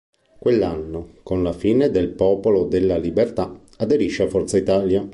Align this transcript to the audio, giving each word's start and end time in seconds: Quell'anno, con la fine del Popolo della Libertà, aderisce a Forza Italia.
Quell'anno, 0.39 1.17
con 1.21 1.43
la 1.43 1.53
fine 1.53 1.91
del 1.91 2.09
Popolo 2.09 2.65
della 2.65 2.97
Libertà, 2.97 3.55
aderisce 3.77 4.23
a 4.23 4.27
Forza 4.27 4.57
Italia. 4.57 5.07